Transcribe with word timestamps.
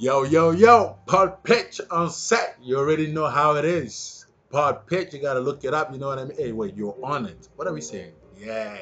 Yo, 0.00 0.22
yo, 0.22 0.50
yo, 0.50 0.96
Pod 1.04 1.44
Pitch 1.44 1.78
on 1.90 2.08
set. 2.08 2.56
You 2.62 2.78
already 2.78 3.08
know 3.08 3.26
how 3.26 3.56
it 3.56 3.66
is. 3.66 4.24
Pod 4.48 4.86
Pitch, 4.86 5.12
you 5.12 5.20
gotta 5.20 5.40
look 5.40 5.62
it 5.62 5.74
up. 5.74 5.92
You 5.92 5.98
know 5.98 6.06
what 6.06 6.18
I 6.18 6.24
mean? 6.24 6.38
Hey, 6.38 6.52
wait, 6.52 6.74
you're 6.74 6.96
on 7.02 7.26
it. 7.26 7.48
What 7.56 7.68
are 7.68 7.74
we 7.74 7.82
saying? 7.82 8.14
Yeah. 8.34 8.78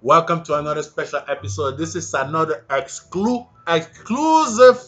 Welcome 0.00 0.44
to 0.44 0.54
another 0.54 0.82
special 0.82 1.20
episode. 1.28 1.76
This 1.76 1.94
is 1.94 2.14
another 2.14 2.64
exclu- 2.70 3.46
exclusive. 3.68 4.82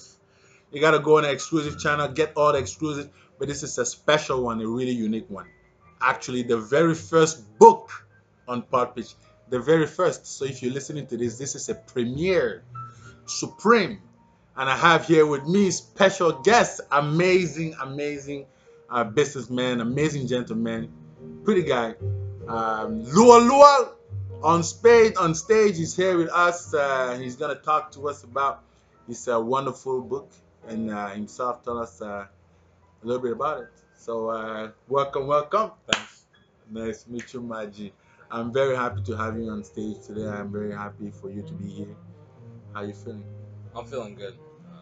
You 0.72 0.80
gotta 0.80 1.00
go 1.00 1.18
on 1.18 1.26
an 1.26 1.32
exclusive 1.32 1.78
channel, 1.78 2.08
get 2.08 2.32
all 2.34 2.52
the 2.52 2.58
exclusive, 2.60 3.10
but 3.38 3.48
this 3.48 3.62
is 3.62 3.76
a 3.76 3.84
special 3.84 4.44
one, 4.44 4.62
a 4.62 4.66
really 4.66 4.92
unique 4.92 5.28
one. 5.28 5.48
Actually, 6.00 6.44
the 6.44 6.56
very 6.56 6.94
first 6.94 7.44
book 7.58 7.90
on 8.48 8.62
Pod 8.62 8.96
Pitch, 8.96 9.16
the 9.50 9.60
very 9.60 9.86
first. 9.86 10.26
So 10.26 10.46
if 10.46 10.62
you're 10.62 10.72
listening 10.72 11.06
to 11.08 11.18
this, 11.18 11.36
this 11.36 11.54
is 11.54 11.68
a 11.68 11.74
premiere, 11.74 12.64
supreme 13.26 14.00
and 14.58 14.68
I 14.68 14.76
have 14.76 15.06
here 15.06 15.24
with 15.24 15.46
me 15.46 15.70
special 15.70 16.32
guest, 16.42 16.80
amazing, 16.90 17.76
amazing 17.80 18.46
uh, 18.90 19.04
businessman, 19.04 19.80
amazing 19.80 20.26
gentleman, 20.26 20.92
pretty 21.44 21.62
guy, 21.62 21.94
um, 22.48 23.04
Lual 23.04 23.48
Lual 23.48 23.92
on 24.42 24.64
stage. 24.64 25.14
On 25.16 25.34
stage, 25.36 25.76
he's 25.76 25.94
here 25.94 26.18
with 26.18 26.30
us. 26.30 26.74
Uh, 26.74 27.16
he's 27.20 27.36
gonna 27.36 27.54
talk 27.54 27.92
to 27.92 28.08
us 28.08 28.24
about 28.24 28.64
his 29.06 29.28
uh, 29.28 29.40
wonderful 29.40 30.02
book 30.02 30.28
and 30.66 30.90
uh, 30.90 31.06
himself. 31.10 31.64
Tell 31.64 31.78
us 31.78 32.02
uh, 32.02 32.26
a 33.02 33.06
little 33.06 33.22
bit 33.22 33.32
about 33.32 33.60
it. 33.60 33.68
So, 33.96 34.28
uh, 34.30 34.70
welcome, 34.88 35.28
welcome. 35.28 35.70
Thanks. 35.90 36.24
Nice 36.68 37.04
to 37.04 37.12
meet 37.12 37.32
you, 37.32 37.42
Maji. 37.42 37.92
I'm 38.28 38.52
very 38.52 38.74
happy 38.74 39.02
to 39.02 39.16
have 39.16 39.38
you 39.38 39.48
on 39.50 39.62
stage 39.62 40.04
today. 40.04 40.26
I'm 40.26 40.50
very 40.50 40.72
happy 40.72 41.12
for 41.12 41.30
you 41.30 41.42
to 41.42 41.52
be 41.52 41.68
here. 41.68 41.96
How 42.74 42.82
you 42.82 42.92
feeling? 42.92 43.24
I'm 43.74 43.86
feeling 43.86 44.16
good. 44.16 44.34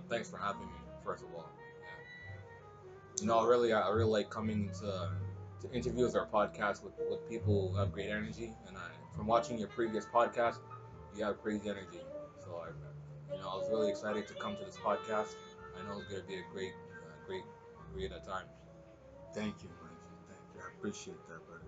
Thanks 0.08 0.30
for 0.30 0.38
having 0.38 0.66
me, 0.66 0.78
first 1.04 1.24
of 1.24 1.34
all. 1.34 1.50
Yeah. 1.80 3.22
You 3.22 3.26
know, 3.26 3.46
really, 3.46 3.72
I 3.72 3.88
really 3.88 4.10
like 4.10 4.30
coming 4.30 4.70
to, 4.80 5.10
to 5.62 5.72
interviews 5.72 6.14
or 6.14 6.26
podcasts 6.26 6.82
with, 6.82 6.92
with 7.10 7.28
people 7.28 7.70
who 7.70 7.76
have 7.76 7.92
great 7.92 8.10
energy. 8.10 8.52
And 8.68 8.76
I, 8.76 8.88
from 9.16 9.26
watching 9.26 9.58
your 9.58 9.68
previous 9.68 10.06
podcast, 10.06 10.58
you 11.16 11.24
have 11.24 11.42
crazy 11.42 11.68
energy. 11.68 12.00
So, 12.44 12.62
I, 12.62 12.68
you 13.34 13.40
know, 13.40 13.48
I 13.48 13.56
was 13.56 13.68
really 13.70 13.90
excited 13.90 14.28
to 14.28 14.34
come 14.34 14.56
to 14.56 14.64
this 14.64 14.76
podcast. 14.76 15.34
I 15.76 15.86
know 15.88 15.98
it's 15.98 16.08
going 16.08 16.22
to 16.22 16.28
be 16.28 16.34
a 16.34 16.44
great, 16.52 16.72
uh, 17.02 17.26
great, 17.26 17.42
great 17.94 18.10
time. 18.24 18.46
Thank 19.34 19.62
you. 19.62 19.70
Thank 20.28 20.40
you. 20.54 20.60
I 20.60 20.78
appreciate 20.78 21.16
that, 21.28 21.46
brother. 21.46 21.64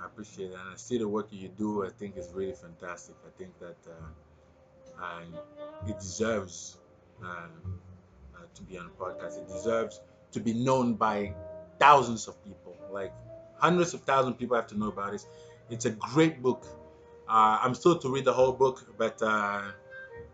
I 0.00 0.06
appreciate 0.06 0.50
it. 0.50 0.58
And 0.60 0.72
I 0.72 0.76
see 0.76 0.98
the 0.98 1.08
work 1.08 1.28
you 1.30 1.48
do. 1.48 1.84
I 1.84 1.90
think 1.90 2.16
it's 2.16 2.32
really 2.32 2.52
fantastic. 2.52 3.16
I 3.26 3.30
think 3.38 3.58
that 3.58 3.76
uh, 3.90 5.02
uh, 5.02 5.88
it 5.88 5.98
deserves 5.98 6.78
to 8.56 8.62
be 8.62 8.78
on 8.78 8.86
a 8.86 9.02
podcast. 9.02 9.38
It 9.38 9.48
deserves 9.48 10.00
to 10.32 10.40
be 10.40 10.52
known 10.52 10.94
by 10.94 11.32
thousands 11.78 12.26
of 12.26 12.42
people. 12.44 12.76
Like 12.90 13.12
hundreds 13.58 13.94
of 13.94 14.02
thousands 14.02 14.34
of 14.34 14.38
people 14.38 14.56
have 14.56 14.66
to 14.68 14.78
know 14.78 14.88
about 14.88 15.14
it. 15.14 15.24
It's 15.70 15.84
a 15.84 15.90
great 15.90 16.42
book. 16.42 16.66
Uh, 17.28 17.58
I'm 17.60 17.74
still 17.74 17.98
to 17.98 18.08
read 18.08 18.24
the 18.24 18.32
whole 18.32 18.52
book, 18.52 18.86
but 18.96 19.20
uh, 19.20 19.62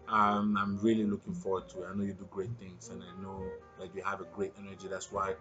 um, 0.09 0.57
I'm 0.57 0.79
really 0.79 1.05
looking 1.05 1.35
forward 1.35 1.69
to 1.71 1.83
it. 1.83 1.89
I 1.91 1.97
know 1.97 2.05
you 2.05 2.13
do 2.13 2.27
great 2.31 2.51
things, 2.61 2.91
and 2.91 3.03
I 3.03 3.23
know 3.23 3.43
that 3.81 3.95
you 3.95 4.03
have 4.03 4.21
a 4.21 4.25
great 4.25 4.53
energy. 4.59 4.89
That's 4.89 5.11
why 5.11 5.35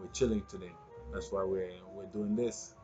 we're 0.00 0.12
chilling 0.12 0.42
today. 0.48 0.72
That's 1.12 1.32
why 1.32 1.42
we're 1.42 1.70
we're 1.92 2.06
doing 2.06 2.36
this. 2.36 2.74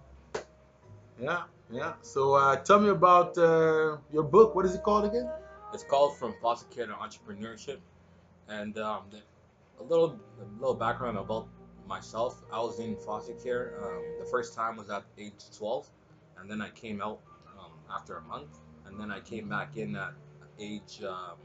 Yeah, 1.20 1.44
yeah. 1.70 1.94
So 2.02 2.34
uh, 2.34 2.56
tell 2.56 2.80
me 2.80 2.88
about 2.88 3.38
uh, 3.38 3.98
your 4.12 4.24
book. 4.24 4.54
What 4.54 4.66
is 4.66 4.74
it 4.74 4.82
called 4.82 5.04
again? 5.04 5.30
It's 5.72 5.84
called 5.84 6.16
From 6.18 6.34
Foster 6.42 6.66
Care 6.74 6.86
to 6.86 6.92
Entrepreneurship. 6.94 7.78
And 8.48 8.78
um, 8.78 9.04
a 9.80 9.82
little 9.82 10.18
a 10.40 10.60
little 10.60 10.74
background 10.74 11.18
about 11.18 11.48
myself. 11.86 12.42
I 12.52 12.60
was 12.60 12.78
in 12.78 12.96
foster 12.96 13.34
care. 13.34 13.78
Um, 13.82 14.02
the 14.18 14.26
first 14.26 14.54
time 14.54 14.76
was 14.76 14.90
at 14.90 15.04
age 15.18 15.32
12, 15.56 15.88
and 16.38 16.50
then 16.50 16.60
I 16.60 16.70
came 16.70 17.00
out 17.00 17.20
um, 17.58 17.72
after 17.94 18.16
a 18.16 18.22
month, 18.22 18.58
and 18.86 18.98
then 19.00 19.10
I 19.10 19.20
came 19.20 19.48
back 19.48 19.76
in 19.76 19.96
at 19.96 20.12
age 20.58 21.02
um, 21.02 21.36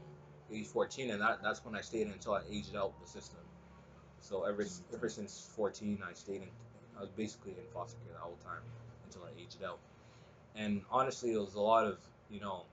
age 0.52 0.66
14, 0.66 1.10
and 1.10 1.20
that, 1.20 1.42
that's 1.42 1.64
when 1.64 1.74
I 1.74 1.80
stayed 1.80 2.06
until 2.06 2.34
I 2.34 2.42
aged 2.50 2.76
out 2.76 2.92
the 3.00 3.06
system. 3.06 3.40
So 4.20 4.44
ever 4.44 4.64
ever 4.94 5.08
since 5.08 5.50
14, 5.54 6.02
I 6.08 6.14
stayed 6.14 6.42
in. 6.42 6.48
I 6.96 7.00
was 7.00 7.10
basically 7.10 7.52
in 7.52 7.66
foster 7.72 7.98
care 8.04 8.14
the 8.14 8.20
whole 8.20 8.38
time 8.44 8.62
until 9.04 9.22
I 9.24 9.40
aged 9.40 9.62
out. 9.64 9.78
And 10.54 10.82
honestly, 10.90 11.32
it 11.32 11.38
was 11.38 11.54
a 11.54 11.60
lot 11.60 11.86
of 11.86 11.98
you 12.30 12.40
know 12.40 12.64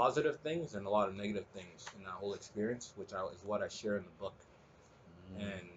positive 0.00 0.38
things 0.40 0.76
and 0.76 0.86
a 0.86 0.88
lot 0.88 1.10
of 1.10 1.14
negative 1.14 1.44
things 1.54 1.84
in 1.94 2.02
that 2.04 2.14
whole 2.20 2.32
experience, 2.32 2.94
which 2.96 3.12
I, 3.12 3.22
is 3.36 3.44
what 3.44 3.60
I 3.62 3.68
share 3.68 3.98
in 3.98 4.04
the 4.04 4.16
book. 4.18 4.38
And 5.38 5.68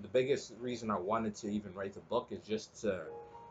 the 0.00 0.08
biggest 0.08 0.54
reason 0.58 0.90
I 0.90 0.98
wanted 0.98 1.34
to 1.42 1.48
even 1.48 1.74
write 1.74 1.92
the 1.92 2.06
book 2.14 2.28
is 2.30 2.40
just 2.40 2.80
to, 2.80 3.02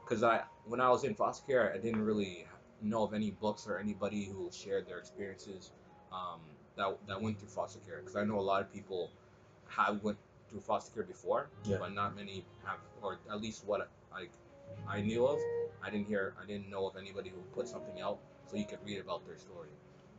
because 0.04 0.24
I 0.24 0.42
when 0.66 0.82
I 0.82 0.90
was 0.90 1.04
in 1.04 1.14
foster 1.14 1.46
care, 1.46 1.72
I 1.76 1.78
didn't 1.78 2.04
really 2.04 2.48
know 2.82 3.04
of 3.04 3.14
any 3.14 3.32
books 3.46 3.68
or 3.68 3.78
anybody 3.78 4.26
who 4.26 4.50
shared 4.52 4.88
their 4.88 4.98
experiences 4.98 5.72
um, 6.12 6.42
that 6.76 6.90
that 7.08 7.22
went 7.22 7.38
through 7.40 7.54
foster 7.60 7.80
care. 7.88 8.00
Because 8.00 8.16
I 8.16 8.24
know 8.24 8.40
a 8.40 8.48
lot 8.54 8.62
of 8.64 8.74
people 8.74 9.12
have 9.68 10.02
went 10.04 10.18
through 10.50 10.62
foster 10.62 10.92
care 10.96 11.04
before, 11.04 11.50
Yeah. 11.64 11.78
but 11.82 11.94
not 11.94 12.16
many 12.16 12.44
have, 12.66 12.80
or 13.04 13.20
at 13.32 13.40
least 13.46 13.64
what 13.66 13.90
I 14.12 14.22
I 14.88 15.02
knew 15.02 15.24
of. 15.28 15.40
I 15.86 15.92
didn't 15.92 16.08
hear, 16.08 16.34
I 16.42 16.46
didn't 16.48 16.70
know 16.74 16.88
of 16.90 16.96
anybody 16.98 17.30
who 17.30 17.42
put 17.58 17.68
something 17.68 18.02
out 18.02 18.18
so 18.48 18.58
you 18.58 18.66
could 18.66 18.84
read 18.84 19.00
about 19.00 19.22
their 19.28 19.38
story 19.38 19.70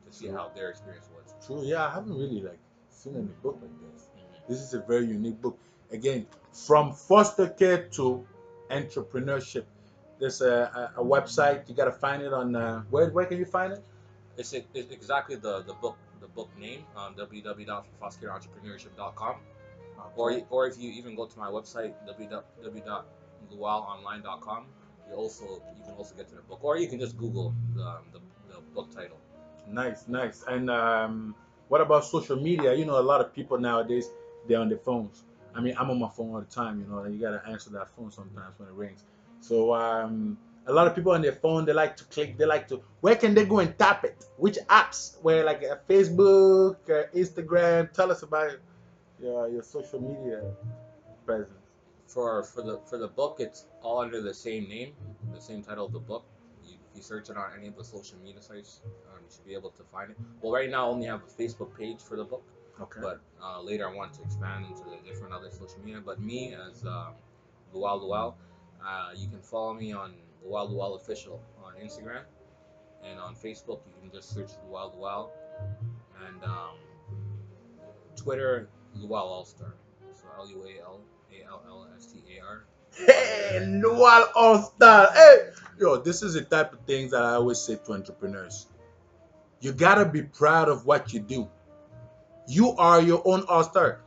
to 0.07 0.13
see 0.13 0.27
True. 0.27 0.37
how 0.37 0.51
their 0.55 0.71
experience 0.71 1.09
was. 1.15 1.35
True. 1.47 1.63
Yeah, 1.65 1.87
I 1.87 1.95
haven't 1.95 2.17
really 2.17 2.41
like 2.41 2.59
seen 2.91 3.17
any 3.17 3.29
book 3.43 3.59
like 3.61 3.71
this. 3.93 4.09
This 4.49 4.61
is 4.61 4.75
a 4.75 4.81
very 4.81 5.07
unique 5.07 5.41
book. 5.41 5.59
Again, 5.91 6.27
from 6.53 6.93
foster 6.93 7.49
care 7.49 7.89
to 7.99 8.25
entrepreneurship. 8.71 9.65
There's 10.19 10.41
a, 10.41 10.93
a, 10.97 11.03
a 11.03 11.05
website. 11.05 11.69
You 11.69 11.75
gotta 11.75 11.93
find 11.93 12.23
it 12.23 12.33
on 12.33 12.57
uh, 12.57 12.83
where 12.91 13.11
where 13.11 13.27
can 13.27 13.39
you 13.39 13.45
find 13.45 13.73
it? 13.73 13.85
It's, 14.37 14.53
it's 14.53 14.93
exactly 14.93 15.37
the, 15.37 15.63
the 15.63 15.75
book 15.75 15.97
the 16.21 16.27
book 16.29 16.51
name 16.59 16.85
um, 16.97 17.15
www.fostercareentrepreneurship.com 17.15 19.37
or 20.17 20.41
or 20.51 20.67
if 20.67 20.77
you 20.79 20.91
even 20.91 21.15
go 21.15 21.27
to 21.27 21.39
my 21.39 21.49
website 21.49 21.95
www.lualonline.com 22.09 24.67
you 25.09 25.15
also 25.15 25.63
you 25.77 25.85
can 25.85 25.95
also 25.95 26.15
get 26.15 26.29
to 26.29 26.35
the 26.35 26.43
book 26.43 26.63
or 26.63 26.77
you 26.77 26.89
can 26.89 26.99
just 26.99 27.17
Google 27.17 27.55
the, 27.75 27.99
the, 28.13 28.21
the 28.49 28.61
book 28.75 28.95
title. 28.95 29.19
Nice, 29.71 30.05
nice. 30.09 30.45
And 30.47 30.71
um, 30.71 31.35
what 31.69 31.81
about 31.81 32.05
social 32.05 32.37
media? 32.37 32.75
You 32.75 32.85
know, 32.85 32.99
a 32.99 33.03
lot 33.03 33.21
of 33.21 33.35
people 33.35 33.59
nowadays 33.59 34.11
they're 34.47 34.61
on 34.61 34.69
their 34.69 34.79
phones. 34.79 35.25
I 35.55 35.61
mean, 35.61 35.75
I'm 35.79 35.91
on 35.91 35.99
my 35.99 36.09
phone 36.09 36.35
all 36.35 36.41
the 36.41 36.47
time. 36.47 36.81
You 36.81 36.87
know, 36.87 37.01
and 37.01 37.15
you 37.15 37.21
gotta 37.21 37.43
answer 37.49 37.71
that 37.71 37.89
phone 37.97 38.11
sometimes 38.11 38.59
when 38.59 38.69
it 38.69 38.75
rings. 38.75 39.05
So 39.41 39.75
um, 39.75 40.39
a 40.67 40.73
lot 40.73 40.87
of 40.87 40.95
people 40.95 41.13
on 41.13 41.23
their 41.23 41.33
phone 41.33 41.65
they 41.65 41.73
like 41.73 41.97
to 41.97 42.05
click. 42.05 42.37
They 42.37 42.47
like 42.47 42.69
to. 42.69 42.81
Where 43.01 43.17
can 43.17 43.35
they 43.35 43.45
go 43.45 43.59
and 43.59 43.77
tap 43.79 44.05
it? 44.05 44.25
Which 44.37 44.59
apps? 44.69 45.17
Where 45.23 45.45
like 45.45 45.65
uh, 45.65 45.77
Facebook, 45.89 46.77
uh, 46.89 47.09
Instagram? 47.15 47.93
Tell 47.93 48.11
us 48.11 48.23
about 48.23 48.53
your 49.21 49.49
your 49.49 49.63
social 49.63 50.01
media 50.01 50.43
presence. 51.25 51.53
For 52.07 52.45
for 52.45 52.63
the 52.63 52.79
for 52.89 52.99
the 52.99 53.09
book 53.09 53.37
it's 53.41 53.65
all 53.83 54.01
under 54.01 54.21
the 54.21 54.35
same 54.35 54.69
name, 54.69 54.93
the 55.35 55.41
same 55.41 55.63
title 55.63 55.87
of 55.87 55.93
the 55.93 55.99
book. 55.99 56.25
You, 56.97 57.03
search 57.03 57.31
it 57.31 57.37
on 57.37 57.51
any 57.57 57.69
of 57.69 57.77
the 57.77 57.85
social 57.85 58.19
media 58.25 58.41
sites, 58.41 58.81
um, 58.85 59.21
you 59.23 59.35
should 59.35 59.47
be 59.47 59.55
able 59.55 59.71
to 59.71 59.83
find 59.85 60.11
it. 60.11 60.17
Well, 60.41 60.53
right 60.53 60.71
now 60.71 60.87
I 60.87 60.91
only 60.91 61.07
have 61.07 61.21
a 61.23 61.43
Facebook 61.43 61.77
page 61.79 62.01
for 62.01 62.17
the 62.17 62.25
book. 62.25 62.43
Okay. 62.81 63.01
but 63.01 63.21
uh, 63.43 63.63
later 63.63 63.89
I 63.89 63.95
want 63.95 64.13
to 64.15 64.23
expand 64.23 64.67
into 64.67 64.83
the 64.85 64.97
different 65.09 65.33
other 65.33 65.51
social 65.51 65.79
media. 65.83 66.03
But 66.05 66.21
me 66.21 66.55
as 66.55 66.85
um, 66.85 67.15
Lual 67.75 68.03
Lual, 68.03 68.35
uh, 68.87 69.11
you 69.17 69.29
can 69.29 69.41
follow 69.41 69.73
me 69.73 69.93
on 69.93 70.13
Lual 70.47 70.71
Lual 70.71 70.97
official 70.97 71.43
on 71.65 71.75
Instagram, 71.83 72.23
and 73.03 73.19
on 73.19 73.35
Facebook 73.35 73.81
you 73.87 73.95
can 74.01 74.11
just 74.13 74.35
search 74.35 74.51
Lual 74.69 74.95
Lual, 74.97 75.31
and 76.27 76.45
um, 76.45 76.77
Twitter 78.15 78.69
Lual 78.99 79.15
All 79.15 79.45
Star. 79.45 79.75
So 80.13 80.25
L 80.39 80.49
U 80.51 80.65
A 80.65 80.83
L 80.83 81.01
A 81.33 81.47
L 81.47 81.63
L 81.67 81.89
S 81.97 82.07
T 82.07 82.19
A 82.37 82.45
R. 82.45 82.65
Hey, 82.95 83.61
Lual 83.61 84.27
All 84.35 84.63
Star. 84.63 85.11
Hey, 85.15 85.51
yo, 85.79 85.97
this 85.99 86.23
is 86.23 86.35
the 86.35 86.43
type 86.43 86.73
of 86.73 86.81
things 86.87 87.11
that 87.11 87.23
I 87.23 87.35
always 87.35 87.59
say 87.59 87.77
to 87.77 87.93
entrepreneurs. 87.93 88.67
You 89.61 89.73
gotta 89.73 90.05
be 90.05 90.23
proud 90.23 90.69
of 90.69 90.87
what 90.87 91.13
you 91.13 91.21
do. 91.21 91.49
You 92.47 92.77
are 92.77 93.01
your 93.01 93.23
own 93.25 93.45
all 93.49 93.65
star. 93.65 94.01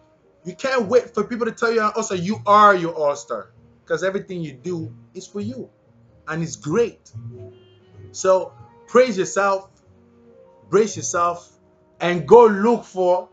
You 0.45 0.55
can't 0.55 0.87
wait 0.87 1.13
for 1.13 1.23
people 1.23 1.45
to 1.45 1.51
tell 1.51 1.71
you 1.71 1.81
also 1.81 2.15
you 2.15 2.37
are 2.45 2.75
your 2.75 2.93
all 2.93 3.15
star 3.15 3.51
because 3.83 4.03
everything 4.03 4.41
you 4.41 4.53
do 4.53 4.95
is 5.13 5.27
for 5.27 5.41
you 5.41 5.69
and 6.27 6.41
it's 6.41 6.55
great. 6.55 7.11
So 8.11 8.53
praise 8.87 9.17
yourself, 9.17 9.69
brace 10.69 10.95
yourself, 10.95 11.51
and 11.99 12.27
go 12.27 12.45
look 12.45 12.85
for 12.85 13.29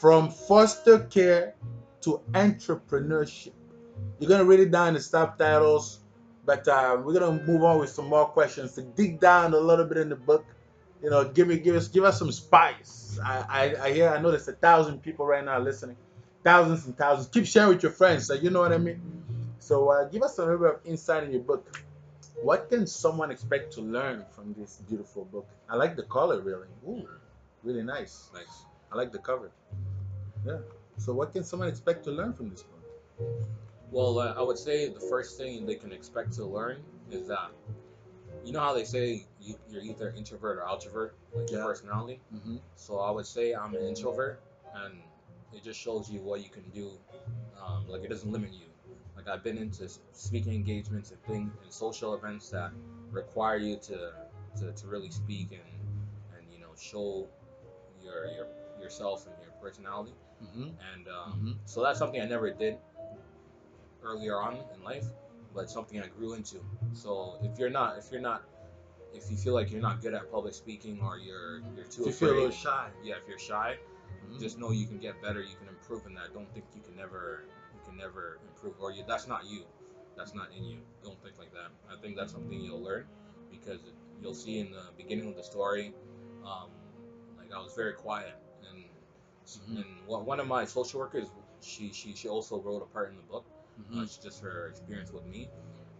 from 0.00 0.30
foster 0.30 0.98
care 0.98 1.54
to 2.00 2.20
entrepreneurship. 2.32 3.52
You're 4.18 4.28
gonna 4.28 4.44
read 4.44 4.60
it 4.60 4.70
down 4.70 4.88
in 4.88 4.94
the 4.94 5.00
subtitles, 5.00 6.00
but 6.46 6.66
uh, 6.68 7.00
we're 7.04 7.12
gonna 7.12 7.42
move 7.44 7.64
on 7.64 7.78
with 7.80 7.90
some 7.90 8.06
more 8.06 8.26
questions 8.26 8.74
to 8.76 8.82
dig 8.82 9.20
down 9.20 9.52
a 9.52 9.58
little 9.58 9.84
bit 9.84 9.98
in 9.98 10.08
the 10.08 10.16
book. 10.16 10.46
You 11.02 11.10
know, 11.10 11.24
give 11.24 11.48
me, 11.48 11.58
give 11.58 11.74
us, 11.74 11.88
give 11.88 12.04
us 12.04 12.18
some 12.18 12.32
spice. 12.32 13.18
I, 13.22 13.44
I, 13.48 13.84
I 13.86 13.92
hear, 13.92 14.08
I 14.08 14.20
know 14.20 14.30
there's 14.30 14.48
a 14.48 14.52
thousand 14.52 15.02
people 15.02 15.26
right 15.26 15.44
now 15.44 15.58
listening, 15.58 15.96
thousands 16.42 16.86
and 16.86 16.96
thousands. 16.96 17.28
Keep 17.28 17.46
sharing 17.46 17.70
with 17.70 17.82
your 17.82 17.92
friends. 17.92 18.26
So 18.26 18.34
you 18.34 18.50
know 18.50 18.60
what 18.60 18.72
I 18.72 18.78
mean. 18.78 19.00
So 19.58 19.90
uh, 19.90 20.04
give 20.04 20.22
us 20.22 20.38
a 20.38 20.42
little 20.42 20.58
bit 20.58 20.74
of 20.74 20.80
insight 20.86 21.24
in 21.24 21.32
your 21.32 21.42
book. 21.42 21.82
What 22.42 22.70
can 22.70 22.86
someone 22.86 23.30
expect 23.30 23.72
to 23.74 23.80
learn 23.80 24.24
from 24.34 24.54
this 24.56 24.80
beautiful 24.88 25.24
book? 25.24 25.46
I 25.68 25.76
like 25.76 25.96
the 25.96 26.04
color, 26.04 26.40
really. 26.40 26.68
Ooh, 26.86 27.08
really 27.64 27.82
nice. 27.82 28.30
Nice. 28.32 28.64
I 28.92 28.96
like 28.96 29.10
the 29.10 29.18
cover. 29.18 29.50
Yeah. 30.46 30.58
So 30.98 31.12
what 31.12 31.32
can 31.32 31.44
someone 31.44 31.68
expect 31.68 32.04
to 32.04 32.10
learn 32.10 32.32
from 32.32 32.50
this 32.50 32.62
book? 32.62 33.36
Well, 33.90 34.18
uh, 34.18 34.34
I 34.36 34.42
would 34.42 34.58
say 34.58 34.88
the 34.88 35.00
first 35.00 35.38
thing 35.38 35.66
they 35.66 35.76
can 35.76 35.92
expect 35.92 36.32
to 36.34 36.44
learn 36.44 36.82
is 37.10 37.28
that 37.28 37.50
you 38.44 38.52
know 38.52 38.60
how 38.60 38.74
they 38.74 38.84
say 38.84 39.26
you, 39.40 39.56
you're 39.68 39.82
either 39.82 40.12
introvert 40.16 40.58
or 40.58 40.62
outrovert, 40.62 41.10
like 41.34 41.50
your 41.50 41.64
personality. 41.64 42.20
Mm-hmm. 42.34 42.56
So 42.76 42.98
I 42.98 43.10
would 43.10 43.26
say 43.26 43.54
I'm 43.54 43.74
an 43.74 43.82
introvert, 43.82 44.40
and 44.74 44.94
it 45.52 45.64
just 45.64 45.80
shows 45.80 46.10
you 46.10 46.20
what 46.20 46.42
you 46.42 46.50
can 46.50 46.62
do. 46.70 46.90
Um, 47.64 47.88
like 47.88 48.02
it 48.04 48.08
doesn't 48.10 48.30
limit 48.30 48.52
you. 48.52 48.66
Like 49.16 49.28
I've 49.28 49.42
been 49.42 49.58
into 49.58 49.88
speaking 50.12 50.54
engagements 50.54 51.10
and 51.10 51.22
things 51.24 51.52
and 51.62 51.72
social 51.72 52.14
events 52.14 52.50
that 52.50 52.70
require 53.10 53.56
you 53.56 53.76
to, 53.76 54.12
to, 54.58 54.72
to 54.72 54.86
really 54.86 55.10
speak 55.10 55.48
and 55.52 55.60
and 56.36 56.46
you 56.52 56.60
know 56.60 56.70
show 56.78 57.26
your 58.02 58.26
your 58.26 58.46
yourself 58.80 59.26
and 59.26 59.34
your 59.42 59.52
personality. 59.62 60.12
Mm-hmm. 60.42 60.62
And 60.62 61.08
um, 61.08 61.32
Mm-hmm. 61.32 61.52
so 61.64 61.82
that's 61.82 61.98
something 61.98 62.20
I 62.20 62.26
never 62.26 62.50
did 62.50 62.76
earlier 64.06 64.36
on 64.40 64.54
in 64.74 64.82
life, 64.84 65.06
but 65.54 65.68
something 65.70 66.00
I 66.00 66.06
grew 66.06 66.34
into. 66.34 66.56
So 66.92 67.38
if 67.42 67.58
you're 67.58 67.70
not, 67.70 67.98
if 67.98 68.10
you're 68.10 68.20
not, 68.20 68.44
if 69.12 69.30
you 69.30 69.36
feel 69.36 69.54
like 69.54 69.70
you're 69.70 69.80
not 69.82 70.00
good 70.02 70.14
at 70.14 70.30
public 70.30 70.54
speaking 70.54 71.00
or 71.02 71.18
you're 71.18 71.58
you're 71.74 71.84
too 71.86 72.02
Do 72.04 72.08
you 72.08 72.12
feel 72.12 72.32
a 72.32 72.34
little 72.34 72.50
shy? 72.50 72.88
yeah, 73.02 73.14
if 73.20 73.28
you're 73.28 73.38
shy, 73.38 73.78
Mhm. 74.26 74.40
just 74.40 74.58
know 74.58 74.70
you 74.70 74.86
can 74.86 74.98
get 74.98 75.20
better. 75.22 75.40
You 75.42 75.56
can 75.56 75.68
improve 75.68 76.06
in 76.06 76.14
that. 76.14 76.32
Don't 76.34 76.50
think 76.52 76.64
you 76.74 76.82
can 76.82 76.96
never, 76.96 77.44
you 77.74 77.80
can 77.86 77.96
never 77.96 78.38
improve, 78.48 78.74
or 78.80 78.90
you, 78.92 79.04
that's 79.06 79.26
not 79.26 79.44
you. 79.46 79.64
That's 80.16 80.34
not 80.34 80.48
in 80.56 80.64
you. 80.64 80.78
Don't 81.02 81.20
think 81.22 81.38
like 81.38 81.52
that. 81.52 81.70
I 81.92 81.96
think 82.00 82.16
that's 82.16 82.32
something 82.32 82.58
you'll 82.60 82.82
learn 82.82 83.04
because 83.50 83.80
you'll 84.20 84.34
see 84.34 84.58
in 84.58 84.70
the 84.72 84.84
beginning 84.96 85.28
of 85.28 85.36
the 85.36 85.42
story, 85.44 85.94
um, 86.44 86.70
like 87.38 87.52
I 87.52 87.58
was 87.58 87.74
very 87.74 87.92
quiet, 87.92 88.34
and 88.70 88.84
Mhm. 89.46 89.76
and 89.76 90.06
one 90.06 90.24
one 90.24 90.40
of 90.40 90.46
my 90.46 90.64
social 90.64 91.00
workers, 91.00 91.28
she 91.60 91.92
she 91.92 92.14
she 92.14 92.28
also 92.28 92.58
wrote 92.60 92.82
a 92.82 92.86
part 92.86 93.10
in 93.10 93.16
the 93.16 93.22
book. 93.22 93.44
Mhm. 93.78 94.02
Uh, 94.02 94.06
just 94.22 94.40
her 94.40 94.68
experience 94.68 95.12
with 95.12 95.26
me, 95.26 95.48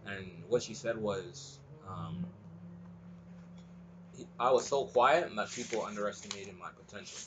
and 0.05 0.43
what 0.49 0.63
she 0.63 0.73
said 0.73 0.97
was, 0.97 1.59
um, 1.87 2.25
I 4.39 4.51
was 4.51 4.67
so 4.67 4.85
quiet 4.85 5.27
and 5.27 5.37
that 5.37 5.49
people 5.51 5.83
underestimated 5.85 6.57
my 6.57 6.69
potential. 6.71 7.19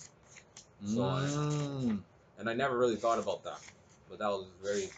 So 0.85 1.03
I- 1.05 1.23
Mm. 1.23 2.03
and 2.39 2.51
I 2.51 2.55
never 2.55 2.77
really 2.77 2.97
thought 2.97 3.19
about 3.19 3.45
that, 3.45 3.61
but 4.09 4.19
that 4.19 4.29
was 4.29 4.49
very 4.63 4.91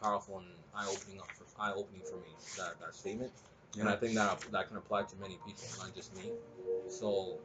powerful 0.00 0.38
and 0.38 0.48
eye 0.74 0.86
opening 0.88 1.20
up 1.20 1.28
for 1.30 1.44
eye 1.60 1.72
opening 1.72 2.02
for 2.02 2.16
me 2.16 2.34
that, 2.56 2.78
that 2.80 2.94
statement, 2.94 3.32
and 3.78 3.88
I 3.88 3.96
think 3.96 4.14
that 4.14 4.40
that 4.50 4.68
can 4.68 4.76
apply 4.76 5.04
to 5.04 5.16
many 5.16 5.38
people, 5.46 5.64
not 5.78 5.94
just 5.94 6.14
me. 6.14 6.32
So 6.88 7.38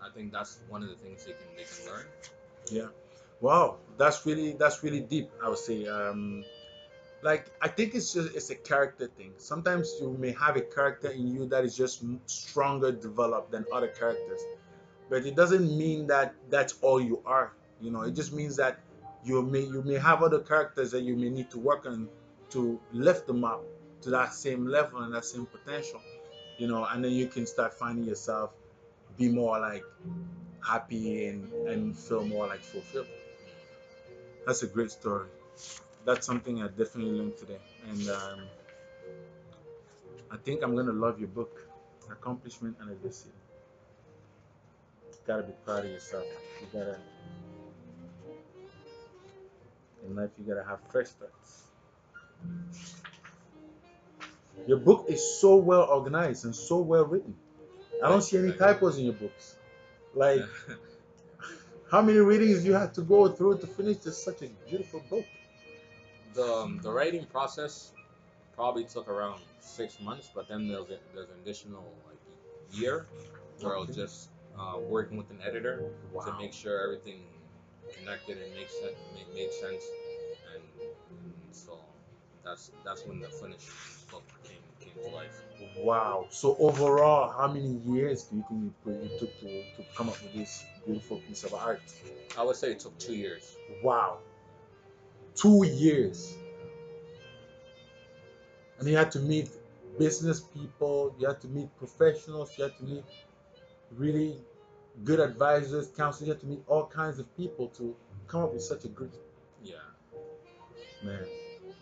I 0.00 0.08
think 0.10 0.32
that's 0.32 0.58
one 0.68 0.82
of 0.82 0.88
the 0.88 0.96
things 0.96 1.24
they 1.24 1.32
can 1.32 1.46
they 1.56 1.64
can 1.64 1.86
learn. 1.86 2.06
Yeah. 2.70 2.88
Wow, 3.40 3.78
that's 3.98 4.24
really 4.24 4.52
that's 4.52 4.82
really 4.82 5.00
deep. 5.00 5.30
I 5.42 5.48
would 5.48 5.58
say. 5.58 5.86
Um, 5.86 6.44
like 7.22 7.50
I 7.60 7.68
think 7.68 7.94
it's 7.94 8.12
just 8.12 8.34
it's 8.34 8.50
a 8.50 8.54
character 8.54 9.08
thing. 9.08 9.32
Sometimes 9.36 9.94
you 10.00 10.16
may 10.18 10.32
have 10.32 10.56
a 10.56 10.62
character 10.62 11.10
in 11.10 11.26
you 11.28 11.46
that 11.46 11.64
is 11.64 11.76
just 11.76 12.02
stronger 12.26 12.92
developed 12.92 13.50
than 13.50 13.64
other 13.72 13.88
characters, 13.88 14.40
but 15.08 15.26
it 15.26 15.36
doesn't 15.36 15.76
mean 15.76 16.06
that 16.06 16.34
that's 16.48 16.74
all 16.80 17.00
you 17.00 17.22
are. 17.26 17.52
You 17.80 17.90
know, 17.90 18.02
it 18.02 18.14
just 18.14 18.32
means 18.32 18.56
that 18.56 18.80
you 19.24 19.42
may 19.42 19.60
you 19.60 19.82
may 19.82 19.98
have 19.98 20.22
other 20.22 20.40
characters 20.40 20.90
that 20.92 21.02
you 21.02 21.16
may 21.16 21.28
need 21.28 21.50
to 21.50 21.58
work 21.58 21.84
on 21.86 22.08
to 22.50 22.80
lift 22.92 23.26
them 23.26 23.44
up 23.44 23.62
to 24.02 24.10
that 24.10 24.32
same 24.32 24.66
level 24.66 25.00
and 25.02 25.14
that 25.14 25.24
same 25.24 25.46
potential. 25.46 26.00
You 26.58 26.68
know, 26.68 26.84
and 26.84 27.04
then 27.04 27.12
you 27.12 27.26
can 27.26 27.46
start 27.46 27.74
finding 27.74 28.04
yourself 28.04 28.52
be 29.18 29.28
more 29.28 29.58
like 29.60 29.84
happy 30.66 31.26
and 31.26 31.52
and 31.68 31.98
feel 31.98 32.24
more 32.24 32.46
like 32.46 32.60
fulfilled. 32.60 33.06
That's 34.46 34.62
a 34.62 34.66
great 34.66 34.90
story. 34.90 35.28
That's 36.04 36.26
something 36.26 36.62
I 36.62 36.68
definitely 36.68 37.12
learned 37.12 37.36
today, 37.36 37.58
and 37.88 38.08
um, 38.08 38.40
I 40.30 40.36
think 40.38 40.62
I'm 40.62 40.74
gonna 40.74 40.92
love 40.92 41.18
your 41.18 41.28
book, 41.28 41.60
Accomplishment 42.10 42.76
and 42.80 42.90
Adversity. 42.90 43.34
You 45.12 45.18
gotta 45.26 45.42
be 45.42 45.52
proud 45.64 45.84
of 45.84 45.90
yourself. 45.90 46.26
You 46.60 46.66
gotta 46.72 46.98
in 50.06 50.16
life. 50.16 50.30
You 50.38 50.44
gotta 50.44 50.66
have 50.66 50.80
fresh 50.90 51.08
starts. 51.08 51.64
Your 54.66 54.78
book 54.78 55.06
is 55.08 55.40
so 55.40 55.56
well 55.56 55.82
organized 55.82 56.44
and 56.44 56.54
so 56.54 56.78
well 56.78 57.04
written. 57.04 57.34
I 58.02 58.08
don't 58.08 58.22
see 58.22 58.38
any 58.38 58.52
typos 58.52 58.98
in 58.98 59.04
your 59.04 59.14
books. 59.14 59.56
Like, 60.14 60.40
how 61.90 62.02
many 62.02 62.18
readings 62.18 62.64
you 62.64 62.72
had 62.72 62.94
to 62.94 63.02
go 63.02 63.28
through 63.28 63.58
to 63.58 63.66
finish 63.66 63.98
this 63.98 64.22
such 64.22 64.42
a 64.42 64.48
beautiful 64.68 65.00
book? 65.00 65.26
The 66.34 66.44
um, 66.44 66.80
the 66.82 66.90
writing 66.90 67.24
process 67.26 67.92
probably 68.54 68.84
took 68.84 69.08
around 69.08 69.40
six 69.60 70.00
months, 70.00 70.30
but 70.34 70.48
then 70.48 70.68
there's 70.68 70.90
a, 70.90 70.98
there's 71.14 71.28
an 71.28 71.36
additional 71.42 71.92
like 72.06 72.18
year 72.72 73.06
where 73.60 73.76
I 73.76 73.80
was 73.80 73.94
just 73.94 74.28
uh, 74.58 74.78
working 74.78 75.16
with 75.16 75.30
an 75.30 75.38
editor 75.46 75.82
to 76.24 76.32
make 76.38 76.52
sure 76.52 76.82
everything 76.82 77.20
connected 77.96 78.38
and 78.38 78.54
makes 78.54 78.72
sense, 78.72 78.94
made, 79.14 79.34
made 79.34 79.52
sense, 79.52 79.82
and, 80.54 80.62
and 80.82 81.32
so 81.52 81.78
that's 82.44 82.70
that's 82.84 83.04
when 83.04 83.20
the 83.20 83.28
finished 83.28 83.68
book 84.10 84.22
came 84.44 84.58
came 84.80 85.02
to 85.02 85.14
life. 85.14 85.42
Wow. 85.78 86.26
So 86.30 86.56
overall, 86.58 87.32
how 87.36 87.52
many 87.52 87.80
years 87.86 88.24
do 88.24 88.36
you 88.36 88.72
think 88.84 89.12
it, 89.12 89.18
took 89.18 89.40
to, 89.40 89.46
to 89.46 89.88
come 89.94 90.08
up 90.08 90.22
with 90.22 90.34
this 90.34 90.64
beautiful 90.86 91.18
piece 91.28 91.44
of 91.44 91.54
art? 91.54 91.82
I 92.36 92.42
would 92.42 92.56
say 92.56 92.72
it 92.72 92.80
took 92.80 92.98
two 92.98 93.14
years. 93.14 93.56
Wow. 93.82 94.18
Two 95.34 95.64
years. 95.66 96.36
And 98.78 98.88
you 98.88 98.96
had 98.96 99.10
to 99.12 99.20
meet 99.20 99.50
business 99.98 100.40
people, 100.40 101.14
you 101.18 101.26
had 101.26 101.40
to 101.42 101.48
meet 101.48 101.68
professionals, 101.76 102.56
you 102.56 102.64
had 102.64 102.76
to 102.78 102.84
meet 102.84 103.04
really 103.92 104.40
good 105.04 105.20
advisors, 105.20 105.88
counselors, 105.88 106.28
you 106.28 106.32
had 106.32 106.40
to 106.40 106.46
meet 106.46 106.62
all 106.66 106.86
kinds 106.86 107.18
of 107.18 107.36
people 107.36 107.68
to 107.68 107.94
come 108.26 108.42
up 108.42 108.52
with 108.52 108.62
such 108.62 108.84
a 108.84 108.88
great 108.88 109.10
Yeah, 109.62 109.76
man. 111.02 111.26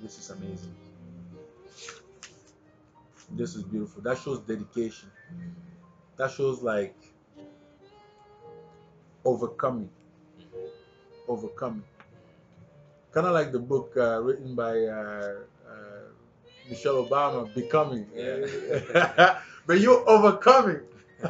This 0.03 0.19
is 0.19 0.31
amazing. 0.31 0.75
This 3.31 3.55
is 3.55 3.63
beautiful. 3.63 4.03
That 4.03 4.19
shows 4.19 4.41
dedication. 4.41 5.11
That 6.17 6.31
shows 6.31 6.63
like 6.63 6.97
overcoming. 9.25 9.91
Overcoming. 11.29 11.85
Kind 13.13 13.27
of 13.27 13.33
like 13.33 13.53
the 13.53 13.59
book 13.59 13.93
uh, 13.97 14.21
written 14.23 14.55
by 14.55 14.79
uh, 14.85 15.35
uh, 15.67 16.09
Michelle 16.69 17.05
Obama, 17.05 17.53
Becoming. 17.55 18.07
Yeah. 18.15 19.41
but 19.67 19.81
you're 19.81 20.09
overcoming. 20.09 20.81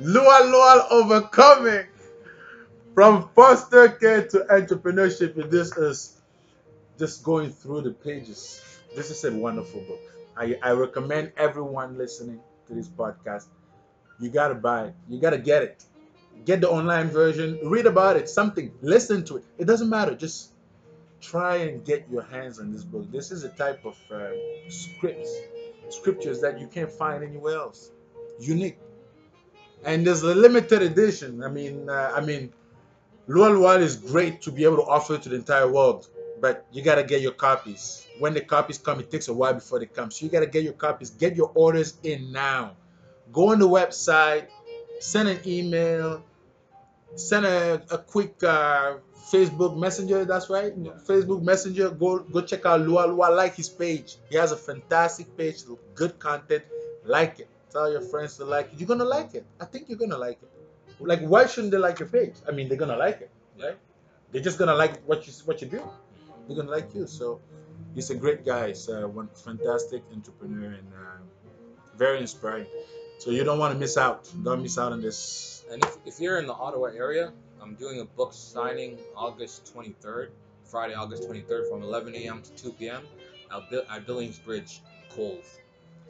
Lual 0.00 0.42
Lual 0.50 0.86
overcoming. 0.90 1.86
From 2.94 3.28
foster 3.34 3.88
care 3.88 4.26
to 4.28 4.38
entrepreneurship, 4.50 5.50
this 5.50 5.76
is 5.76 6.20
just 6.98 7.22
going 7.22 7.50
through 7.50 7.82
the 7.82 7.92
pages. 7.92 8.60
This 8.96 9.10
is 9.10 9.24
a 9.24 9.32
wonderful 9.32 9.80
book. 9.82 10.00
I, 10.36 10.58
I 10.62 10.72
recommend 10.72 11.32
everyone 11.36 11.96
listening 11.96 12.40
to 12.66 12.74
this 12.74 12.88
podcast. 12.88 13.46
You 14.18 14.28
gotta 14.28 14.54
buy 14.54 14.86
it. 14.88 14.94
You 15.08 15.20
gotta 15.20 15.38
get 15.38 15.62
it. 15.62 15.84
Get 16.44 16.60
the 16.60 16.70
online 16.70 17.08
version. 17.08 17.58
Read 17.64 17.86
about 17.86 18.16
it. 18.16 18.28
Something. 18.28 18.72
Listen 18.80 19.24
to 19.24 19.38
it. 19.38 19.44
It 19.58 19.66
doesn't 19.66 19.88
matter. 19.88 20.14
Just 20.14 20.52
try 21.20 21.56
and 21.56 21.84
get 21.84 22.06
your 22.10 22.22
hands 22.22 22.58
on 22.58 22.72
this 22.72 22.84
book. 22.84 23.10
This 23.12 23.30
is 23.30 23.44
a 23.44 23.50
type 23.50 23.84
of 23.84 23.96
uh, 24.10 24.30
scripts, 24.68 25.30
scriptures 25.90 26.40
that 26.40 26.58
you 26.58 26.66
can't 26.66 26.90
find 26.90 27.22
anywhere 27.22 27.56
else. 27.56 27.90
Unique. 28.38 28.78
And 29.84 30.06
there's 30.06 30.22
a 30.22 30.34
limited 30.34 30.82
edition. 30.82 31.42
I 31.42 31.48
mean, 31.48 31.88
uh, 31.88 32.12
I 32.14 32.20
mean, 32.20 32.52
Lual 33.28 33.52
Lual 33.52 33.80
is 33.80 33.96
great 33.96 34.42
to 34.42 34.50
be 34.50 34.64
able 34.64 34.76
to 34.76 34.82
offer 34.82 35.16
to 35.16 35.28
the 35.28 35.36
entire 35.36 35.70
world, 35.70 36.08
but 36.40 36.66
you 36.72 36.82
gotta 36.82 37.04
get 37.04 37.20
your 37.20 37.32
copies. 37.32 38.06
When 38.18 38.34
the 38.34 38.40
copies 38.40 38.78
come, 38.78 39.00
it 39.00 39.10
takes 39.10 39.28
a 39.28 39.34
while 39.34 39.54
before 39.54 39.78
they 39.78 39.86
come. 39.86 40.10
So 40.10 40.24
you 40.24 40.30
gotta 40.30 40.46
get 40.46 40.64
your 40.64 40.72
copies. 40.74 41.10
Get 41.10 41.36
your 41.36 41.52
orders 41.54 41.98
in 42.02 42.32
now. 42.32 42.76
Go 43.32 43.52
on 43.52 43.58
the 43.58 43.68
website, 43.68 44.48
send 45.00 45.28
an 45.28 45.40
email, 45.46 46.22
send 47.16 47.46
a, 47.46 47.82
a 47.90 47.98
quick 47.98 48.42
uh, 48.44 48.98
Facebook 49.32 49.76
Messenger. 49.76 50.24
That's 50.24 50.48
right, 50.50 50.72
Yeah. 50.76 50.92
Facebook 51.06 51.42
Messenger. 51.42 51.90
Go 51.90 52.20
go 52.20 52.40
check 52.42 52.66
out 52.66 52.80
Lual 52.80 53.08
Lual. 53.10 53.34
Like 53.36 53.54
his 53.56 53.68
page. 53.68 54.16
He 54.30 54.36
has 54.36 54.52
a 54.52 54.56
fantastic 54.56 55.36
page, 55.36 55.64
good 55.94 56.18
content. 56.18 56.64
Like 57.04 57.40
it. 57.40 57.48
Tell 57.70 57.90
your 57.90 58.02
friends 58.02 58.36
to 58.38 58.44
like 58.44 58.72
it. 58.72 58.78
You're 58.78 58.88
gonna 58.88 59.04
like 59.04 59.34
it. 59.34 59.46
I 59.60 59.64
think 59.64 59.88
you're 59.88 59.98
gonna 59.98 60.18
like 60.18 60.38
it. 60.42 60.50
Like, 61.00 61.20
why 61.22 61.46
shouldn't 61.46 61.70
they 61.72 61.78
like 61.78 61.98
your 61.98 62.08
page? 62.08 62.34
I 62.46 62.50
mean, 62.50 62.68
they're 62.68 62.76
gonna 62.76 62.96
like 62.96 63.22
it, 63.22 63.30
right? 63.58 63.78
They're 64.32 64.42
just 64.42 64.58
gonna 64.58 64.74
like 64.74 65.00
what 65.04 65.26
you 65.26 65.32
what 65.46 65.62
you 65.62 65.68
do. 65.68 65.82
They're 66.46 66.56
gonna 66.56 66.70
like 66.70 66.94
you. 66.94 67.06
So, 67.06 67.40
he's 67.94 68.10
a 68.10 68.14
great 68.14 68.44
guy. 68.44 68.68
He's 68.68 68.88
uh, 68.88 69.08
one 69.08 69.28
fantastic 69.32 70.02
entrepreneur 70.12 70.72
and 70.76 70.92
uh, 70.92 71.18
very 71.96 72.20
inspiring. 72.20 72.66
So 73.20 73.30
you 73.30 73.44
don't 73.44 73.58
want 73.58 73.72
to 73.74 73.78
miss 73.78 73.96
out. 73.98 74.28
Don't 74.42 74.62
miss 74.62 74.78
out 74.78 74.92
on 74.92 75.00
this. 75.02 75.64
And 75.70 75.84
if, 75.84 75.96
if 76.06 76.20
you're 76.20 76.38
in 76.38 76.46
the 76.46 76.54
Ottawa 76.54 76.86
area, 76.86 77.32
I'm 77.60 77.74
doing 77.74 78.00
a 78.00 78.04
book 78.06 78.32
signing 78.32 78.98
August 79.14 79.70
23rd, 79.74 80.30
Friday, 80.64 80.94
August 80.94 81.28
23rd, 81.28 81.68
from 81.68 81.82
11 81.82 82.14
a.m. 82.14 82.40
to 82.42 82.50
2 82.62 82.72
p.m. 82.72 83.02
at, 83.54 83.68
Bill- 83.70 83.84
at 83.90 84.06
Billings 84.06 84.38
Bridge, 84.38 84.80
Coles. 85.14 85.58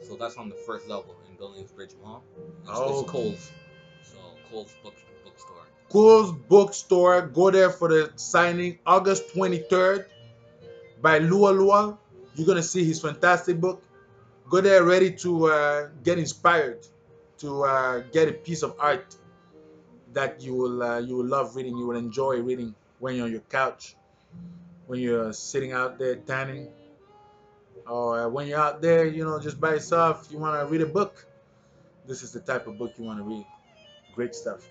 So 0.01 0.15
that's 0.15 0.37
on 0.37 0.47
the 0.47 0.55
first 0.55 0.87
level 0.87 1.15
in 1.29 1.35
Billings 1.35 1.71
Bridge 1.71 1.91
Mall. 2.01 2.23
It's, 2.61 2.69
Oh. 2.73 3.01
it's 3.01 3.11
Coles. 3.11 3.51
So 4.03 4.17
Coles 4.49 4.73
book 4.81 4.95
bookstore. 5.25 5.57
Coles 5.89 6.31
Bookstore. 6.31 7.21
Go 7.27 7.51
there 7.51 7.69
for 7.69 7.89
the 7.89 8.13
signing 8.15 8.79
August 8.85 9.23
23rd 9.35 10.05
by 11.01 11.19
Lual 11.19 11.53
Lual. 11.57 11.97
You're 12.35 12.47
gonna 12.47 12.63
see 12.63 12.85
his 12.85 13.01
fantastic 13.01 13.59
book. 13.59 13.83
Go 14.49 14.61
there 14.61 14.83
ready 14.85 15.11
to 15.17 15.47
uh, 15.47 15.89
get 16.03 16.17
inspired, 16.17 16.87
to 17.41 17.63
uh, 17.63 17.99
get 18.11 18.29
a 18.29 18.33
piece 18.33 18.63
of 18.63 18.75
art 18.79 19.15
that 20.13 20.41
you 20.41 20.53
will 20.53 20.83
uh, 20.83 20.99
you 20.99 21.15
will 21.17 21.25
love 21.25 21.55
reading. 21.55 21.77
You 21.77 21.87
will 21.87 21.97
enjoy 21.97 22.41
reading 22.41 22.73
when 22.99 23.15
you're 23.15 23.25
on 23.25 23.31
your 23.31 23.41
couch, 23.49 23.95
when 24.87 24.99
you're 24.99 25.33
sitting 25.33 25.71
out 25.71 25.97
there 25.99 26.15
tanning, 26.15 26.69
or 27.87 28.21
uh, 28.21 28.29
when 28.29 28.47
you're 28.47 28.59
out 28.59 28.81
there, 28.81 29.05
you 29.05 29.23
know, 29.23 29.39
just 29.39 29.59
by 29.59 29.73
yourself. 29.73 30.27
You 30.31 30.37
want 30.37 30.59
to 30.59 30.71
read 30.71 30.81
a 30.81 30.85
book. 30.85 31.25
This 32.07 32.23
is 32.23 32.31
the 32.31 32.41
type 32.41 32.67
of 32.67 32.77
book 32.77 32.93
you 32.97 33.05
want 33.05 33.19
to 33.19 33.23
read. 33.23 33.45
Great 34.15 34.35
stuff. 34.35 34.67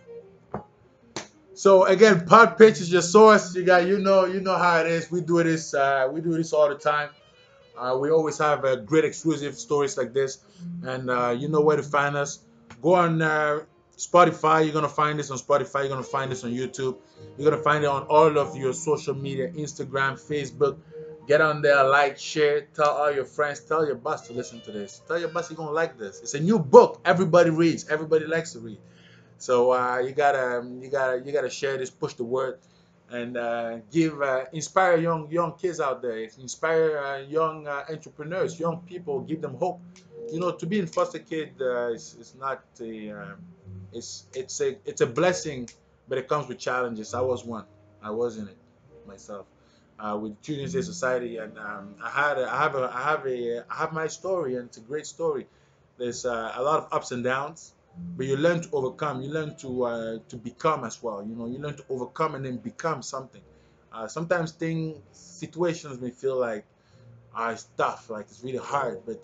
So 1.55 1.85
again, 1.85 2.27
Pod 2.27 2.57
Pitch 2.57 2.81
is 2.81 2.91
your 2.91 3.03
source. 3.03 3.55
You 3.55 3.65
got 3.65 3.87
you 3.87 3.99
know 3.99 4.25
you 4.25 4.41
know 4.41 4.57
how 4.57 4.81
it 4.81 4.87
is. 4.87 5.11
We 5.11 5.21
do 5.21 5.43
this 5.43 5.75
uh, 5.75 6.09
we 6.13 6.21
do 6.21 6.33
this 6.37 6.53
all 6.53 6.69
the 6.69 6.77
time. 6.77 7.11
Uh, 7.77 7.97
we 7.99 8.11
always 8.11 8.39
have 8.39 8.65
uh, 8.65 8.77
great 8.77 9.05
exclusive 9.05 9.57
stories 9.57 9.97
like 9.97 10.13
this, 10.13 10.39
and 10.83 11.11
uh, 11.11 11.35
you 11.37 11.49
know 11.49 11.61
where 11.61 11.77
to 11.77 11.83
find 11.83 12.17
us. 12.17 12.41
Go 12.81 12.95
on 12.95 13.21
uh, 13.23 13.61
Spotify. 13.97 14.65
You're 14.65 14.73
gonna 14.73 14.89
find 14.89 15.19
this 15.19 15.31
on 15.31 15.39
Spotify. 15.39 15.81
You're 15.81 15.91
gonna 15.91 16.03
find 16.03 16.31
this 16.33 16.45
on 16.45 16.53
YouTube. 16.53 16.97
You're 17.37 17.51
gonna 17.51 17.63
find 17.63 17.85
it 17.85 17.89
on 17.89 18.05
all 18.05 18.39
of 18.39 18.57
your 18.57 18.73
social 18.73 19.15
media: 19.15 19.51
Instagram, 19.51 20.15
Facebook. 20.15 20.79
Get 21.29 21.41
on 21.41 21.63
there, 21.63 21.85
like, 21.85 22.19
share, 22.19 22.63
tell 22.75 22.91
all 22.91 23.13
your 23.13 23.25
friends, 23.25 23.61
tell 23.61 23.87
your 23.87 23.95
boss 23.95 24.27
to 24.27 24.33
listen 24.33 24.61
to 24.63 24.73
this. 24.73 25.01
Tell 25.07 25.19
your 25.19 25.29
boss 25.29 25.49
you're 25.51 25.57
gonna 25.57 25.71
like 25.71 25.97
this. 25.99 26.21
It's 26.23 26.35
a 26.35 26.41
new 26.41 26.59
book. 26.59 27.01
Everybody 27.05 27.51
reads. 27.51 27.89
Everybody 27.89 28.27
likes 28.27 28.55
to 28.55 28.59
read. 28.61 28.79
So 29.39 29.73
uh, 29.73 29.99
you 29.99 30.13
gotta 30.13 30.67
you 30.81 30.89
gotta 30.91 31.23
you 31.25 31.33
gotta 31.33 31.51
share 31.51 31.77
this, 31.79 31.89
push 31.91 32.15
the 32.15 32.25
word, 32.25 32.59
and 33.11 33.37
uh, 33.37 33.79
give 33.91 34.21
uh, 34.21 34.45
inspire 34.53 34.97
young 34.97 35.31
young 35.31 35.57
kids 35.57 35.81
out 35.81 36.03
there, 36.03 36.19
inspire 36.19 36.99
uh, 36.99 37.19
young 37.19 37.67
uh, 37.67 37.85
entrepreneurs, 37.89 38.59
young 38.59 38.81
people, 38.81 39.21
give 39.21 39.41
them 39.41 39.55
hope. 39.55 39.81
You 40.29 40.39
know, 40.41 40.53
to 40.53 40.67
be 40.67 40.79
in 40.79 40.87
foster 40.87 41.19
kid 41.19 41.55
uh, 41.61 41.89
is, 41.93 42.15
is 42.15 42.35
not 42.35 42.63
a 42.81 43.11
um, 43.11 43.43
it's 43.93 44.27
it's 44.35 44.61
a 44.61 44.77
it's 44.85 45.01
a 45.01 45.07
blessing, 45.07 45.69
but 46.09 46.19
it 46.19 46.29
comes 46.29 46.49
with 46.49 46.59
challenges. 46.59 47.15
I 47.15 47.21
was 47.21 47.45
one. 47.45 47.65
I 48.03 48.11
was 48.11 48.37
in 48.37 48.49
it 48.49 48.57
myself. 49.07 49.47
Uh, 49.99 50.17
with 50.17 50.41
Children's 50.43 50.75
Aid 50.75 50.85
Society, 50.85 51.37
and 51.37 51.59
um, 51.59 51.95
I 52.03 52.09
had 52.09 52.39
a, 52.39 52.51
I 52.51 52.63
have 52.63 52.75
a 52.75 52.91
I 52.95 53.03
have 53.03 53.27
a 53.27 53.65
I 53.71 53.75
have 53.75 53.93
my 53.93 54.07
story, 54.07 54.57
and 54.57 54.67
it's 54.69 54.79
a 54.79 54.81
great 54.81 55.07
story. 55.07 55.47
There's 55.99 56.25
uh, 56.25 56.53
a 56.55 56.63
lot 56.63 56.79
of 56.79 56.93
ups 56.93 57.11
and 57.13 57.23
downs, 57.23 57.73
but 58.17 58.27
you 58.27 58.37
learn 58.37 58.63
to 58.63 58.69
overcome. 58.73 59.21
You 59.21 59.31
learn 59.31 59.57
to 59.57 59.85
uh, 59.85 60.19
to 60.29 60.37
become 60.37 60.85
as 60.85 61.03
well. 61.03 61.23
You 61.23 61.35
know, 61.35 61.47
you 61.47 61.59
learn 61.59 61.77
to 61.77 61.85
overcome 61.91 62.35
and 62.37 62.45
then 62.45 62.57
become 62.59 63.03
something. 63.03 63.43
Uh, 63.93 64.07
sometimes 64.09 64.53
things 64.53 64.97
situations 65.13 66.01
may 66.01 66.11
feel 66.11 66.37
like 66.39 66.65
uh, 67.35 67.51
it's 67.53 67.65
tough, 67.77 68.09
like 68.09 68.27
it's 68.31 68.43
really 68.43 68.59
hard, 68.59 69.03
but 69.05 69.21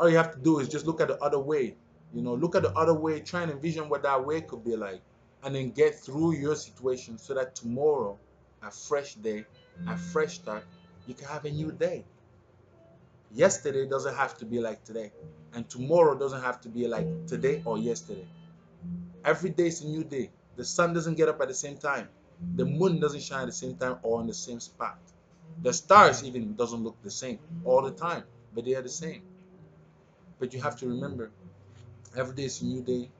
all 0.00 0.08
you 0.08 0.16
have 0.16 0.32
to 0.32 0.38
do 0.38 0.58
is 0.60 0.68
just 0.68 0.86
look 0.86 1.00
at 1.02 1.08
the 1.08 1.18
other 1.22 1.38
way. 1.38 1.76
You 2.14 2.22
know, 2.22 2.34
look 2.34 2.56
at 2.56 2.62
the 2.62 2.72
other 2.72 2.94
way, 2.94 3.20
try 3.20 3.42
and 3.42 3.52
envision 3.52 3.88
what 3.88 4.02
that 4.02 4.24
way 4.24 4.40
could 4.40 4.64
be 4.64 4.74
like, 4.74 5.02
and 5.44 5.54
then 5.54 5.70
get 5.70 5.94
through 5.94 6.36
your 6.36 6.56
situation 6.56 7.18
so 7.18 7.34
that 7.34 7.54
tomorrow, 7.54 8.18
a 8.62 8.70
fresh 8.70 9.14
day, 9.16 9.44
a 9.86 9.96
fresh 9.96 10.36
start, 10.36 10.64
you 11.06 11.14
can 11.14 11.28
have 11.28 11.44
a 11.44 11.50
new 11.50 11.70
day. 11.70 12.04
Yesterday 13.30 13.86
doesn't 13.86 14.16
have 14.16 14.36
to 14.38 14.46
be 14.46 14.58
like 14.58 14.82
today, 14.84 15.12
and 15.52 15.68
tomorrow 15.68 16.18
doesn't 16.18 16.42
have 16.42 16.60
to 16.62 16.68
be 16.68 16.88
like 16.88 17.06
today 17.26 17.62
or 17.64 17.78
yesterday. 17.78 18.26
Every 19.24 19.50
day 19.50 19.66
is 19.66 19.82
a 19.82 19.86
new 19.86 20.02
day. 20.02 20.30
The 20.56 20.64
sun 20.64 20.94
doesn't 20.94 21.16
get 21.16 21.28
up 21.28 21.40
at 21.42 21.48
the 21.48 21.54
same 21.54 21.76
time. 21.76 22.08
The 22.56 22.64
moon 22.64 23.00
doesn't 23.00 23.22
shine 23.22 23.42
at 23.42 23.46
the 23.46 23.52
same 23.52 23.76
time 23.76 23.98
or 24.02 24.18
on 24.18 24.26
the 24.26 24.34
same 24.34 24.60
spot. 24.60 24.98
The 25.62 25.74
stars 25.74 26.24
even 26.24 26.56
doesn't 26.56 26.82
look 26.82 26.96
the 27.02 27.10
same 27.10 27.38
all 27.64 27.82
the 27.82 27.92
time, 27.92 28.24
but 28.54 28.64
they 28.64 28.74
are 28.74 28.82
the 28.82 28.88
same. 28.88 29.22
But 30.40 30.54
you 30.54 30.62
have 30.62 30.76
to 30.80 30.88
remember, 30.88 31.30
every 32.16 32.34
day 32.34 32.44
is 32.44 32.62
a 32.62 32.64
new 32.64 32.82
day, 32.82 33.10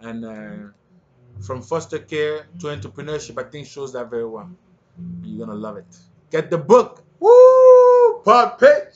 and 0.00 0.24
uh, 0.24 0.72
from 1.46 1.60
foster 1.62 1.98
care 1.98 2.46
to 2.60 2.66
entrepreneurship, 2.68 3.38
I 3.38 3.48
think 3.48 3.66
shows 3.66 3.92
that 3.92 4.10
very 4.10 4.26
well. 4.26 4.50
You're 5.22 5.46
gonna 5.46 5.58
love 5.58 5.76
it. 5.76 5.96
Get 6.30 6.50
the 6.50 6.58
book. 6.58 7.04
Woo! 7.20 8.22
Pod 8.24 8.58
pitch. 8.58 8.94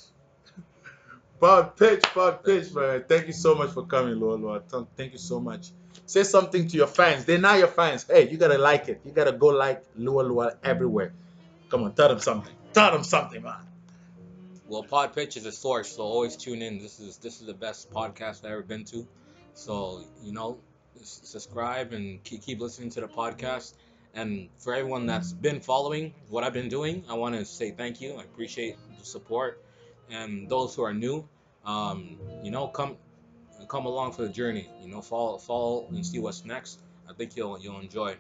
Pod 1.39 1.77
pitch, 1.77 2.03
pod 2.15 2.43
pitch, 2.43 2.73
man. 2.75 3.05
Thank 3.07 3.27
you 3.27 3.33
so 3.33 3.55
much 3.55 3.71
for 3.71 3.85
coming, 3.85 4.15
Lual, 4.15 4.41
Lual. 4.41 4.87
Thank- 4.97 5.13
you 5.13 5.19
so 5.19 5.39
much. 5.39 5.71
Say 6.07 6.23
something 6.25 6.67
to 6.69 6.77
your 6.77 6.87
fans. 6.87 7.27
They're 7.27 7.39
not 7.39 7.59
your 7.59 7.69
fans. 7.69 8.07
Hey, 8.09 8.31
you 8.31 8.39
gotta 8.39 8.59
like 8.59 8.89
it. 8.89 9.03
You 9.05 9.13
gotta 9.13 9.33
go 9.33 9.49
like 9.49 9.85
Lual 9.99 10.25
Lual 10.29 10.57
everywhere. 10.65 11.13
Come 11.69 11.85
on, 11.85 11.93
tell 11.93 12.09
them 12.09 12.19
something. 12.19 12.55
Tell 12.73 12.91
them 12.91 13.05
something, 13.05 13.43
man. 13.43 13.68
Well, 14.69 14.83
Pod 14.83 15.15
Pitch 15.15 15.39
is 15.39 15.47
a 15.47 15.53
source, 15.53 15.97
so 15.97 16.03
always 16.03 16.37
tune 16.37 16.61
in. 16.61 16.79
This 16.79 17.01
is 17.01 17.17
this 17.17 17.41
is 17.41 17.47
the 17.47 17.55
best 17.55 17.91
podcast 17.91 18.45
I've 18.45 18.53
ever 18.53 18.63
been 18.63 18.85
to. 18.85 19.09
So 19.55 20.05
you 20.23 20.33
know, 20.33 20.59
subscribe 21.03 21.95
and 21.95 22.23
keep 22.23 22.43
keep 22.43 22.61
listening 22.61 22.91
to 22.91 23.01
the 23.01 23.09
podcast. 23.09 23.73
And 24.13 24.51
for 24.59 24.75
everyone 24.75 25.07
that's 25.07 25.33
been 25.33 25.61
following 25.61 26.13
what 26.29 26.45
I've 26.45 26.53
been 26.53 26.69
doing, 26.69 27.05
I 27.09 27.15
want 27.15 27.35
to 27.35 27.47
say 27.47 27.71
thank 27.71 28.03
you. 28.03 28.17
I 28.17 28.25
appreciate 28.25 28.77
the 28.99 29.07
support. 29.07 29.65
And 30.11 30.51
those 30.51 30.75
who 30.75 30.83
are 30.83 30.93
new, 30.93 31.27
um, 31.65 32.19
you 32.43 32.51
know, 32.51 32.69
come 32.69 32.99
come 33.69 33.87
along 33.87 34.13
for 34.13 34.21
the 34.21 34.29
journey. 34.29 34.69
You 34.83 34.91
know, 34.91 35.01
follow 35.01 35.39
follow 35.39 35.87
and 35.89 36.05
see 36.05 36.19
what's 36.19 36.45
next. 36.45 36.83
I 37.09 37.15
think 37.15 37.37
you'll 37.37 37.59
you'll 37.59 37.81
enjoy 37.81 38.17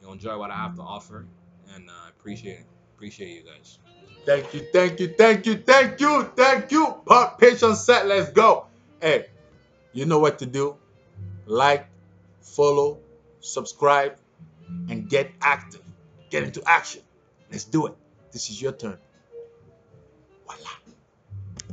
you'll 0.00 0.12
enjoy 0.12 0.38
what 0.38 0.50
I 0.50 0.56
have 0.56 0.76
to 0.76 0.82
offer, 0.82 1.26
and 1.74 1.90
uh, 1.90 1.92
I 2.06 2.08
appreciate. 2.08 2.64
Appreciate 2.94 3.34
you 3.34 3.42
guys. 3.42 3.78
Thank 4.26 4.54
you, 4.54 4.66
thank 4.72 5.00
you, 5.00 5.08
thank 5.08 5.46
you, 5.46 5.56
thank 5.56 6.00
you, 6.00 6.32
thank 6.34 6.72
you. 6.72 6.94
Pod 7.04 7.38
pitch 7.38 7.58
set. 7.58 8.06
Let's 8.06 8.30
go. 8.30 8.66
Hey, 9.00 9.26
you 9.92 10.06
know 10.06 10.18
what 10.18 10.38
to 10.38 10.46
do. 10.46 10.76
Like, 11.46 11.86
follow, 12.40 12.98
subscribe, 13.40 14.16
and 14.88 15.08
get 15.10 15.30
active. 15.42 15.82
Get 16.30 16.42
into 16.42 16.62
action. 16.66 17.02
Let's 17.50 17.64
do 17.64 17.86
it. 17.86 17.94
This 18.32 18.48
is 18.48 18.60
your 18.60 18.72
turn. 18.72 18.96
Voila. 20.46 20.83